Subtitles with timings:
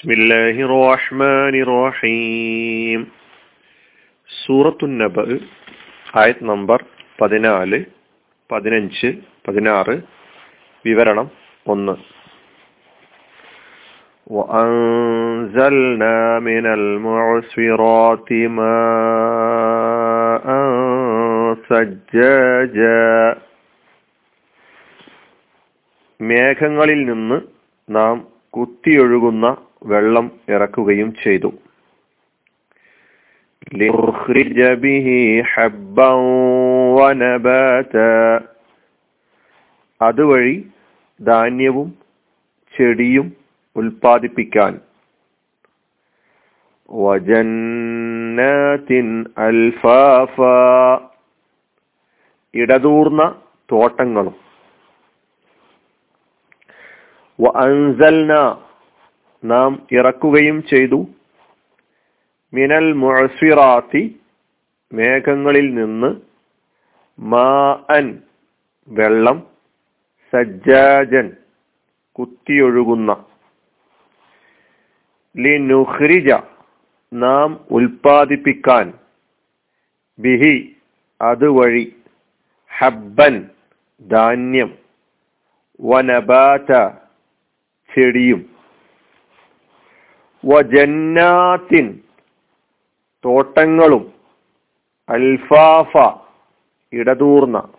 [0.00, 3.00] بسم الله الرحمن الرحيم
[4.30, 5.16] സൂറത്തു നബ
[6.14, 6.78] ആയത് നമ്പർ
[7.18, 7.78] പതിനാല്
[8.50, 9.08] പതിനഞ്ച്
[9.44, 9.94] പതിനാറ്
[10.84, 11.28] വിവരണം
[11.66, 11.94] ഒന്ന്
[14.36, 18.28] وأنزلنا من المعصرات
[18.58, 20.46] ماء
[21.68, 23.04] سجاجا
[26.20, 27.38] മേഘങ്ങളിൽ നിന്ന്
[27.88, 28.14] നാം
[28.54, 29.44] കുത്തിയൊഴുകുന്ന
[29.83, 31.53] വെള്ളം ഇറക്കുകയും ചെയ്തു.
[40.01, 40.69] അതുവഴി
[41.21, 41.97] ധാന്യവും
[42.77, 43.33] ചെടിയും
[43.75, 44.79] ഉൽപ്പാദിപ്പിക്കാൻ.
[46.91, 50.41] വജന്നത്തിൻ അൽഫാഫ.
[52.53, 54.51] ഇടതൂർന്ന തോട്ടങ്ങളും.
[59.43, 61.07] നാം ഇറക്കുകയും ചെയ്തു.
[62.53, 64.19] മിനൽ മുഴസിറാത്തി
[64.93, 66.15] മേഘങ്ങളിൽ നിന്ന്
[67.19, 68.19] മാ അൻ
[68.87, 69.47] വെള്ളം
[70.33, 71.31] സജ്ജാജൻ
[72.11, 73.25] കുത്തിയൊഴുകുന്ന.
[75.37, 76.33] ലിനുഹ്രിജ
[77.13, 78.93] നാം ഉൽപ്പാദിപ്പിക്കാൻ.
[80.19, 80.75] ബിഹി
[81.21, 81.95] അതുവഴി.
[82.77, 83.49] ഹബ്ബൻ
[84.11, 84.75] ധാന്യം.
[85.81, 86.71] വനബാറ്റ
[87.95, 88.60] ചെടിയും.
[90.45, 91.99] വജന്നാത്തിൻ
[93.25, 94.13] തോട്ടങ്ങളും
[95.09, 96.19] അൽഫാഫ
[96.93, 97.69] ഇടതൂർന്ന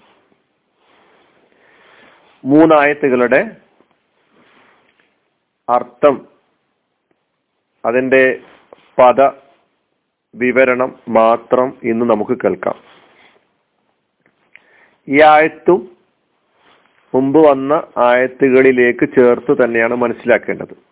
[2.45, 3.57] മൂന്നായത്തുകളുടെ
[5.69, 6.29] അർത്ഥം
[7.85, 8.41] അതിന്റെ
[8.99, 9.31] പദ
[10.35, 12.79] വിവരണം മാത്രം ഇന്ന് നമുക്ക് കേൾക്കാം.
[15.09, 15.97] ഈ ആയത്തും
[17.15, 20.92] മുമ്പ് വന്ന ആയത്തുകളിലേക്ക് ചേർത്ത് തന്നെയാണ് മനസ്സിലാക്കേണ്ടത്.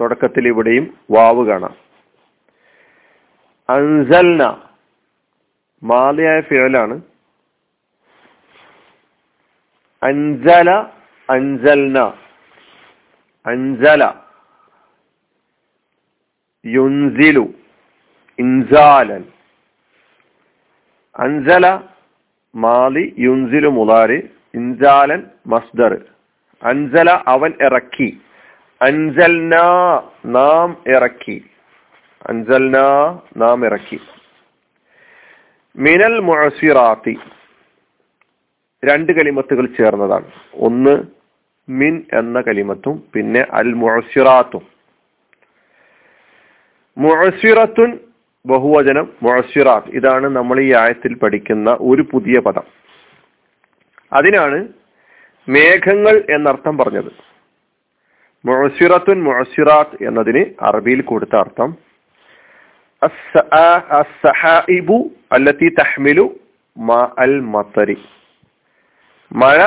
[0.00, 1.74] തുടക്കത്തിൽ ഇവിടെയും വാവ് കാണാം.
[3.70, 4.62] അൻസൽന.
[5.82, 7.00] മാലിയായ ഫിയലാണ്.
[10.02, 10.70] അൻസല
[11.30, 11.98] അൻസൽന.
[13.46, 14.14] അൻസല.
[16.66, 17.48] യുൻസിലു.
[18.38, 19.24] ഇൻസാലൻ.
[21.16, 21.80] അൻസല
[22.54, 26.04] മാലി യുൻസിലു മുതാരി ഇൻസാലൻ മസ്ദർ.
[26.62, 28.20] അൻസല അവൻ ഇറക്കി.
[28.82, 29.54] അൻസൽന
[30.26, 31.44] നാം ഇറക്കി.
[32.28, 32.78] അൻസൽന
[33.36, 34.00] നാം ഇറക്കി.
[35.76, 37.18] മിനൽ മുഅസിറാത്തി.
[38.84, 40.30] രണ്ട് കലിമത്തുകൾ ചേർന്നതാണ്.
[40.54, 41.02] ഒന്ന്
[41.68, 44.66] മിൻ എന്ന കലിമത്തും പിന്നെ അൽ മുഴസിറാത്തും
[46.98, 47.98] മുഴസിറത്തുൻ
[48.46, 49.88] ബഹുവചനം മുഅസിറാത്ത്.
[49.88, 52.62] ഇതാണ് നമ്മൾ ഈ ആയത്തിൽ പഠിക്കുന്ന ഒരു പുതിയ പദം.
[54.12, 54.68] അതിനാണ്
[55.48, 57.25] മേഘങ്ങൾ എന്നർത്ഥം പറഞ്ഞത്.
[58.46, 61.70] മുഅസിറത്തുൻ മുഅസിറാത്ത് എന്നതിന് അറബിയിൽ കൊടുത്ത അർത്ഥം.
[64.00, 64.98] അസ്സഹായിബു
[65.32, 66.26] അല്ലത്തി തഹ്മിലു
[66.76, 67.96] മാ അൽ മത്തരി.
[69.32, 69.58] മഴ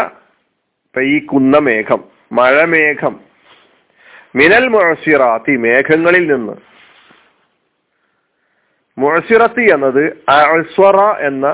[0.95, 2.01] പെയ്ക്കുന്ന മേഘം
[2.31, 3.16] മഴമേഘം.
[4.35, 6.56] മിനൽ മുഴസിറാത്തി മേഘങ്ങളിൽ നിന്ന്.
[8.97, 10.97] മുഴസിറത്തി എന്നത് അസ്വറ
[11.28, 11.46] എന്ന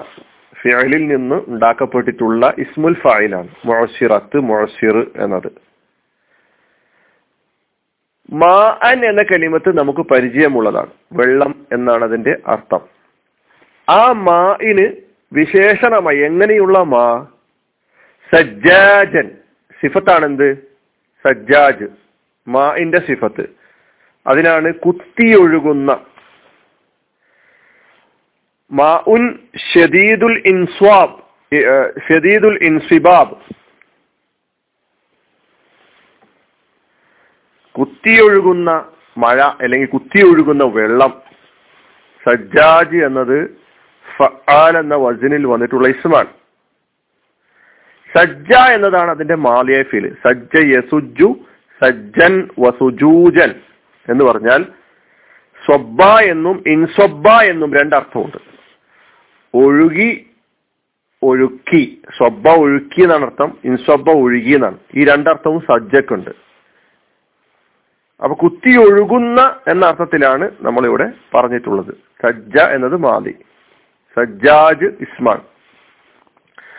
[0.61, 3.49] ഫിയലിൽ നിന്ന് ഉണ്ടാക്കപ്പെട്ടിട്ടുള്ള ഇസ്മുൽ ഫായിലാണ്.
[3.65, 5.64] മുഴസിറത്ത് മുഴസിർ എന്നത്.
[8.35, 10.89] മാ അൻ എന്ന കലിമത്ത് നമുക്ക് പരിചയമുള്ളതാണ്.
[11.13, 12.79] വെള്ളം എന്നാണ് അതിന്റെ അർത്ഥം.
[13.89, 14.95] ആ മാഇന്
[15.33, 17.27] വിശേഷണമായി എങ്ങനെയുള്ള മാ?
[18.35, 19.31] സജ്ജാജൻ.
[19.81, 20.53] സിഫത്താണെന്ത്?
[21.27, 21.87] സജ്ജാജ്.
[22.47, 23.49] മാഇന്റെ സിഫത്ത്.
[24.27, 25.99] അതിനാണ് കുത്തിയൊഴുകുന്ന.
[28.71, 29.39] മാ ഉൻ
[29.73, 31.19] ഷദീദുൽ ഇൻസ്വാബ്.
[32.09, 33.54] ഷദീദുൽ ഇൻസിബാബ്
[37.79, 38.85] കുത്തിയൊഴുകുന്ന
[39.17, 41.21] മഴ അല്ലെങ്കിൽ കുത്തിയൊഴുകുന്ന വെള്ളം.
[42.29, 43.57] സജ്ജാജ് എന്നത്
[44.17, 46.27] ഫആൽ എന്ന വജനിൽ വന്നിട്ടുള്ള ഇസ്മാണ്.
[48.17, 51.35] സജ്ജ എന്നതാണ് അതിന്റെ മാലിയ ഫീൽ സജ്ജ യസുജു
[51.83, 53.49] സജ്ജൻ വസുജൂജൻ
[54.09, 54.65] എന്ന് പറഞ്ഞാൽ
[55.65, 58.37] സ്വബ എന്നും ഇൻസ്വബ എന്നും രണ്ടർത്ഥമുണ്ട്.
[59.53, 60.29] ഒഴുകി
[61.23, 62.01] ഒഴുക്കി.
[62.17, 63.57] സ്വബ ഒഴുക്കി എന്നാണ് അർത്ഥം.
[63.65, 64.77] ഇൻസ്വബ ഒഴുകി എന്നാണ്.
[64.95, 66.44] ഈ രണ്ടർത്ഥവും സജ്ജക്കുണ്ട്.
[68.23, 71.93] അപ്പൊ കുത്തി ഒഴുകുന്ന എന്ന അർത്ഥത്തിലാണ് നമ്മളിവിടെ പറഞ്ഞിട്ടുള്ളത്.
[72.23, 73.35] സജ്ജ എന്നത് മാതി
[74.15, 75.37] സജ്ജാജ് ഇസ്മാൻ.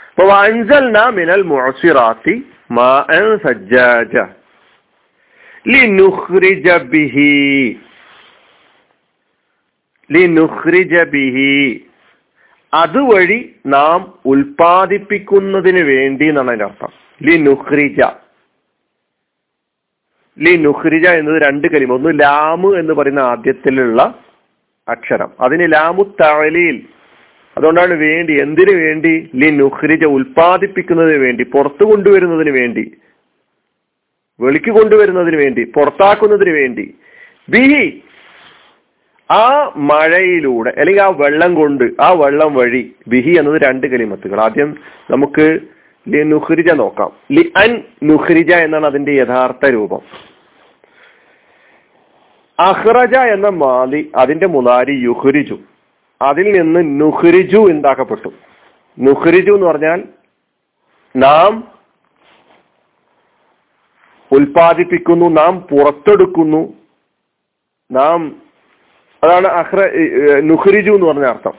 [0.08, 4.22] അപ്പൊ വാഞ്ചൽ മിനൽ മുഅസിറാത്തി മാഅൻ സജ്ജാജ.
[6.76, 7.80] ബിഹി.
[11.02, 11.86] ബിഹി.
[12.74, 16.88] അതുവഴി നാം ഉൽപാദിപ്പിക്കുന്നതിന് വേണ്ടി എന്നാണ് അതിന്റെ അർത്ഥം.
[17.22, 18.00] ലിനുഖ്രിജ.
[20.38, 21.92] ലി നുഹ്രിജ എന്നത് രണ്ട് കലിമ.
[21.92, 24.18] ഒന്ന് ലാമു എന്ന് പറയുന്ന ആദ്യത്തിലുള്ള
[24.88, 25.30] അക്ഷരം.
[25.40, 26.82] അതിന് ലാമു തഴലിയിൽ
[27.56, 32.92] അതുകൊണ്ടാണ് വേണ്ടി എന്തിനു വേണ്ടി ലി നുഹ്രിജ ഉൽപ്പാദിപ്പിക്കുന്നതിന് വേണ്ടി പുറത്തു കൊണ്ടുവരുന്നതിന് വേണ്ടി
[34.40, 36.94] വെളിക്ക് കൊണ്ടുവരുന്നതിന് വേണ്ടി പുറത്താക്കുന്നതിന് വേണ്ടി.
[37.48, 38.02] ബിഹി
[39.30, 44.40] ആ മഴയിലൂടെ അല്ലെങ്കിൽ ആ വെള്ളം കൊണ്ട് ആ വെള്ളം വഴി ബിഹി എന്നത് രണ്ട് കലിമത്തുകൾ.
[44.40, 44.76] ആദ്യം
[45.10, 45.58] നമുക്ക്
[46.08, 47.12] ലി നുഹ്രിജ നോക്കാം.
[47.32, 50.00] ലി അൻ നുഹ്രിജ എന്നാണ് അതിന്റെ യഥാർത്ഥ രൂപം.
[52.58, 55.58] അഹ്റജ എന്ന മാലി അതിന്റെ മുലാരി യുഹ്രിജു
[56.22, 58.30] അതിൽ നിന്ന് നുഹ്രിജു ഉണ്ടാക്കപ്പെട്ടു.
[58.98, 60.04] നുഹ്രിജു എന്ന് പറഞ്ഞാൽ
[61.16, 61.68] നാം
[64.32, 66.74] ഉൽപാദിപ്പിക്കുന്നു നാം പുറത്തെടുക്കുന്നു
[67.90, 68.42] നാം
[69.24, 69.76] അതാണ് അഹ്റ
[70.44, 71.52] നുഹ്രിജു എന്ന് പറഞ്ഞ അർത്ഥം.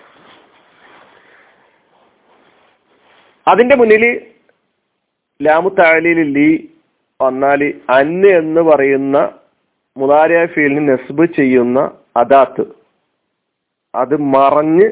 [3.48, 4.28] അതിന്റെ മുന്നിൽ
[5.42, 6.50] ലാമു താലിയിൽ ലീ
[7.20, 9.18] വന്നാൽ അന്ന് എന്ന് പറയുന്ന
[9.98, 11.80] മുതാരിയ ഫീലിന് നെസ്ബ് ചെയ്യുന്ന
[12.18, 12.66] അദാത്ത്.
[13.96, 14.88] അത് മറഞ്ഞ്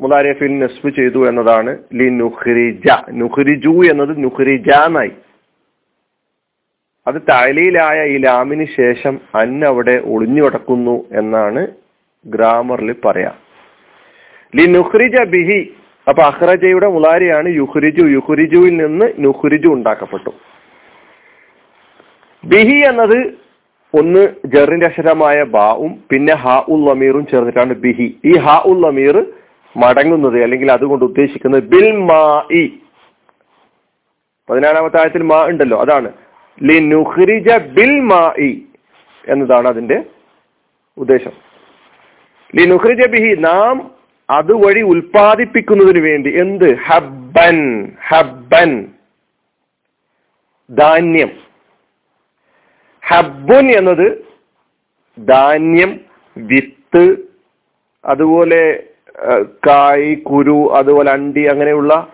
[0.00, 5.14] മുതാരിയ ഫീൽ നെസ്ബ് ചെയ്തു എന്നതാണ് ലി നുഹ്രിജ നുഹ്രിജു എന്നത് നുഹ്രിജ എന്നായി
[7.06, 11.62] അത് താലിയിലായ ഈ ലാമിന് ശേഷം അന്ന് അവിടെ ഒളിഞ്ഞു കിടക്കുന്നു എന്നാണ്
[12.26, 13.36] ഗ്രാമറിൽ പറയാം.
[14.52, 15.60] ലി നുഹ്രിജ ബിഹി
[16.08, 20.30] അപ്പൊ അഹ്റജയുടെ മുലാരിയാണ് യുഹുരിജു യുഹുരിജുവിൽ നിന്ന് നുഹുരിജു ഉണ്ടാക്കപ്പെട്ടു.
[22.44, 23.18] ബിഹി എന്നത്
[23.94, 28.18] ഒന്ന് ജറിന്റെ അക്ഷരമായ ബാവും പിന്നെ ഹാ ഉൽ അമീറും ചേർന്നിട്ടാണ് ബിഹി.
[28.24, 29.26] ഈ ഹാ ഉൽ അമീർ
[29.76, 32.64] മടങ്ങുന്നത് അല്ലെങ്കിൽ അതുകൊണ്ട് ഉദ്ദേശിക്കുന്നത് ബിൽ മാ ഇ.
[34.48, 36.12] പതിനാലാമത്തെ ആയത്തിൽ മാ ഉണ്ടല്ലോ അതാണ്.
[36.62, 38.62] ലി നുഹ്രിജ ബിൽ മാ ഇ
[39.28, 40.04] എന്നതാണ് അതിന്റെ
[40.96, 41.32] ഉദ്ദേശം.
[42.54, 43.97] ലി നുഹ്രിജ ബിഹി നാം
[44.30, 46.76] അതുവഴി ഉൽപ്പാദിപ്പിക്കുന്നതിന് വേണ്ടി എന്ത്?
[46.76, 47.58] ഹബ്ബൻ
[48.08, 48.86] ഹബ്ബൻ.
[50.70, 51.30] ധാന്യം.
[53.08, 54.26] ഹബ്ബുൻ എന്നത്
[55.28, 56.00] ധാന്യം
[56.36, 57.16] വിത്ത്
[58.04, 58.82] അതുപോലെ
[59.66, 62.12] കായ് കുരു അതുപോലെ അണ്ടി അങ്ങനെയുള്ള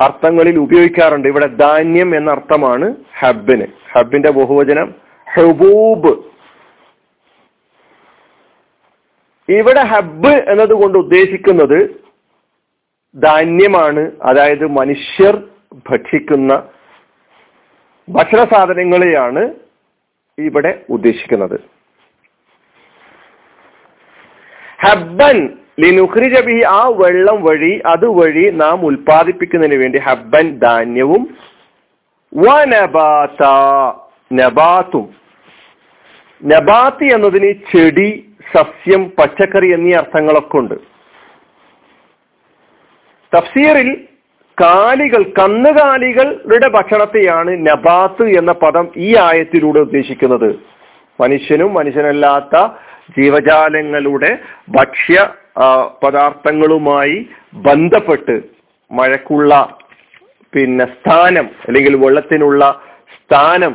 [0.00, 1.28] അർത്ഥങ്ങളിൽ ഉപയോഗിക്കാറുണ്ട്.
[1.28, 3.66] ഇവിടെ ധാന്യം എന്ന അർത്ഥമാണ് ഹബ്ബിന്.
[3.92, 4.94] ഹബ്ബിന്റെ ബഹുവചനം
[5.34, 6.24] ഹബൂബ്.
[9.50, 11.78] ഇവിടെ ഹബ്ബ് എന്നതുകൊണ്ട് ഉദ്ദേശിക്കുന്നത്
[13.22, 15.42] ധാന്യമാണ് അതായത് മനുഷ്യർ
[15.90, 16.62] ഭക്ഷിക്കുന്ന
[18.08, 19.54] ഭക്ഷണ സാധനങ്ങളെയാണ്
[20.38, 21.60] ഇവിടെ ഉദ്ദേശിക്കുന്നത്.
[24.86, 25.38] ഹബ്ബൻ
[25.80, 31.36] ലിനുഖ്രിജ ബിഹി ആ വെള്ളം വഴി അതുവഴി നാം ഉൽപ്പാദിപ്പിക്കുന്നതിന് വേണ്ടി ഹബ്ബൻ ധാന്യവും
[32.68, 33.44] നബാത്ത
[34.32, 35.06] നബാത്തും.
[36.42, 40.76] നബാത്തി എന്നതിന് ചെടി സസ്യം പച്ചക്കറി എന്നീ അർത്ഥങ്ങളൊക്കെ ഉണ്ട്.
[43.32, 43.90] തഫ്സീറിൽ
[44.58, 50.50] കാലികൾ കന്നുകാലികളുടെ ഭക്ഷണത്തെയാണ് നബാത്ത് എന്ന പദം ഈ ആയത്തിലൂടെ ഉദ്ദേശിക്കുന്നത്.
[51.20, 52.56] മനുഷ്യനും മനുഷ്യനല്ലാത്ത
[53.18, 54.30] ജീവജാലങ്ങളുടെ
[54.68, 55.28] ഭക്ഷ്യ
[56.02, 57.16] പദാർത്ഥങ്ങളുമായി
[57.54, 58.36] ബന്ധപ്പെട്ട്
[58.90, 59.52] മഴക്കുള്ള
[60.54, 62.62] പിന്നെ സ്ഥാനം അല്ലെങ്കിൽ വെള്ളത്തിനുള്ള
[63.16, 63.72] സ്ഥാനം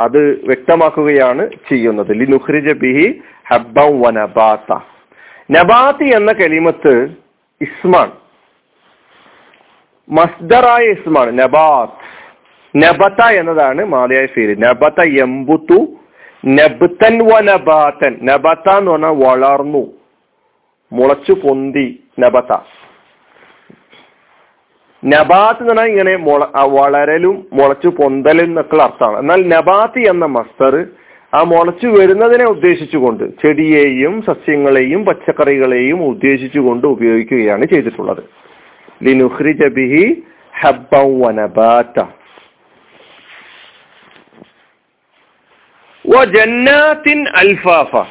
[0.00, 2.12] അത് വ്യക്തമാക്കുകയാണ് ചെയ്യുന്നത്.
[2.12, 4.80] ലിനുഹ്രിജ ബിഹി ഹബ്ബം വ നബാത്ത.
[6.14, 7.14] എന്ന കലിമത്ത്
[7.60, 8.12] ഇസ്മാൻ
[10.08, 12.12] മസ്ദറായ ഇസ്മാൻ നബാത്ത്.
[12.76, 14.58] നബത്ത എന്നതാണ് മാലയായ ഫീൽ.
[14.58, 15.86] നബത്ത എമ്പുത്തു
[16.46, 18.18] നബ്തൻ വ നബാത്തൻ.
[18.22, 19.92] നബത്ത എന്ന് പറഞ്ഞാൽ വളർന്നു.
[20.92, 22.56] മുളച്ചു പൊന്തി നബത്ത.
[25.04, 29.18] നബാത്ത് എന്ന് പറഞ്ഞാൽ ഇങ്ങനെ മുള വളരലും മുളച്ചു പൊന്തലും എന്നൊക്കെയുള്ള അർത്ഥമാണ്.
[29.18, 30.86] എന്നാൽ നബാത്ത് എന്ന മസ്തർ
[31.34, 38.24] ആ മുളച്ചു വരുന്നതിനെ ഉദ്ദേശിച്ചുകൊണ്ട് ചെടിയെയും സസ്യങ്ങളെയും പച്ചക്കറികളെയും ഉദ്ദേശിച്ചുകൊണ്ട് ഉപയോഗിക്കുകയാണ് ചെയ്തിട്ടുള്ളത്.
[39.02, 40.22] ലിനുഹ്രി ജബിഹി
[46.24, 48.06] ജന്നാത്തിൻ അൽഫാഫ.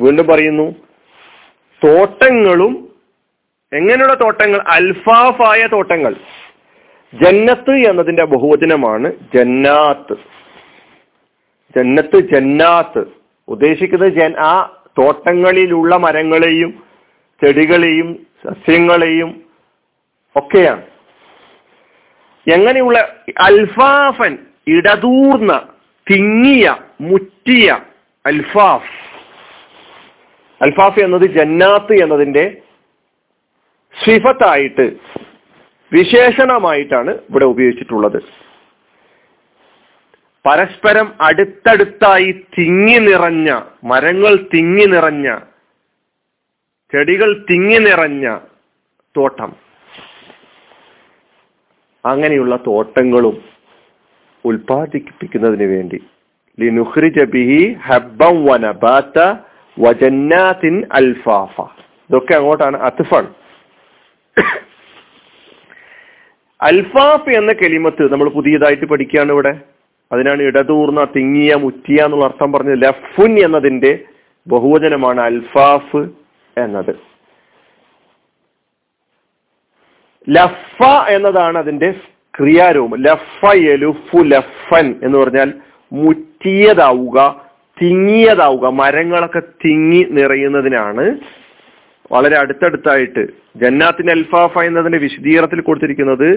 [0.00, 0.74] വീണ്ടും പറയുന്നു
[1.84, 2.85] തോട്ടങ്ങളും
[3.72, 4.62] എങ്ങനെയുള്ള തോട്ടങ്ങൾ?
[4.68, 6.14] അൽഫാഫായ തോട്ടങ്ങൾ.
[7.14, 10.16] ജന്നത്ത് എന്നതിന്റെ ബഹുവചനമാണ് ജന്നാത്ത്.
[11.76, 13.04] ജന്നത്ത് ജന്നാത്ത്.
[13.48, 16.82] ഉദ്ദേശിക്കുന്നത് ജൻ ആ തോട്ടങ്ങളിലുള്ള മരങ്ങളെയും
[17.44, 19.42] ചെടികളെയും സസ്യങ്ങളെയും
[20.36, 20.82] ഒക്കെയാണ്.
[22.52, 25.68] എങ്ങനെയുള്ള അൽഫാഫൻ ഇടതൂർന്ന
[26.10, 27.78] തിങ്ങിയ മുറ്റിയ
[28.26, 28.90] അൽഫാഫ്.
[30.62, 32.62] അൽഫാഫ് എന്നത് ജന്നാത്ത് എന്നതിന്റെ
[34.04, 34.96] സിഫത്തായിട്ട്
[35.92, 38.22] വിശേഷണമായിട്ടാണ് ഇവിടെ ഉപയോഗിച്ചിട്ടുള്ളത്.
[40.46, 45.38] പരസ്പരം അടുത്തടുത്തായി തിങ്ങി നിറഞ്ഞ മരങ്ങൾ തിങ്ങി നിറഞ്ഞ
[46.92, 48.38] ചെടികൾ തിങ്ങി നിറഞ്ഞ
[49.16, 49.56] തോട്ടം.
[52.06, 53.42] അങ്ങനെയുള്ള തോട്ടങ്ങളും
[54.44, 56.02] ഉൽപാദിപ്പിക്കുന്നതിന് വേണ്ടി.
[56.60, 59.34] ലിനുഖ്രിജ ബിഹി ഹബ്ബൻ വനബാത്ത
[59.80, 61.60] വജന്നാത്തിൻ അൽഫാഫ.
[62.10, 63.34] ഇതൊക്കെ അങ്ങോട്ടാണ് അത്ഫാണ്.
[66.62, 69.58] അൽഫാഫ് എന്ന കെലിമത്ത് നമ്മൾ പുതിയതായിട്ട് പഠിക്കുകയാണ് ഇവിടെ.
[70.12, 73.98] അതിനാണ് ഇടതൂർന്ന തിങ്ങിയ മുറ്റിയ എന്നുള്ള അർത്ഥം പറഞ്ഞത് ലഫുൻ എന്നതിന്റെ
[74.46, 76.08] ബഹുവചനമാണ് അൽഫാഫ്
[76.58, 76.94] എന്നത്.
[80.28, 81.94] ലഫ എന്നതാണ് അതിന്റെ
[82.38, 82.98] ക്രിയാരൂപം.
[82.98, 85.52] ലഫ എലുഫു ലഫൻ എന്ന് പറഞ്ഞാൽ
[85.92, 87.46] മുറ്റിയതാവുക
[87.82, 91.18] തിങ്ങിയതാവുക മരങ്ങളൊക്കെ തിങ്ങി നിറയുന്നതിനാണ്
[92.10, 93.22] വളരെ അടുത്തടുത്തായിട്ട്
[93.62, 96.28] ജന്നാത്തിൻ അൽഫാഫ എന്നതിന്റെ വിശദീകരണത്തിൽ കൊടുത്തിരിക്കുന്നത്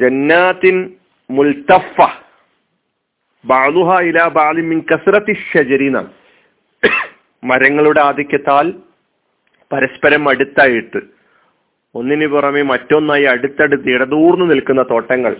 [0.00, 0.76] ജന്നാത്തിൻ
[1.30, 2.08] മുൽത്തഫ
[3.44, 5.88] ബാലുഹ ഇല ബാലിമിൻ കസറത്തി ഷജരി
[7.42, 8.66] മരങ്ങളുടെ ആധിക്യത്താൽ
[9.70, 11.00] പരസ്പരം അടുത്തായിട്ട്
[11.94, 15.32] ഒന്നിനു പുറമെ മറ്റൊന്നായി അടുത്തടുത്ത് ഇടതൂർന്നു നിൽക്കുന്ന തോട്ടങ്ങൾ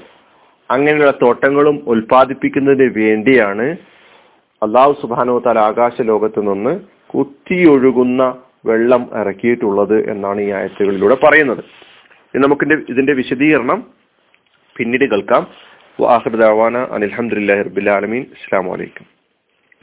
[0.70, 3.66] അങ്ങനെയുള്ള തോട്ടങ്ങളും ഉൽപ്പാദിപ്പിക്കുന്നതിന് വേണ്ടിയാണ്
[4.62, 6.72] അള്ളാഹു സുബാനോ താൽ ആകാശ ലോകത്ത് നിന്ന്
[7.10, 8.22] കുത്തിയൊഴുകുന്ന
[8.66, 11.64] വെള്ളം ഇറക്കിയിട്ടുള്ളത് എന്നാണ് ഈ ആയത്തുകളിലൂടെ പറയുന്നത്.
[12.34, 13.86] ഇനി നമുക്ക് ഇതിന്റെ വിശദീകരണം
[14.76, 15.46] പിന്നീട് കേൾക്കാം.
[16.92, 19.11] അനിൽഹമുല്ലാ റബിൻ അലമീൻ അസ്സാം വലൈക്കും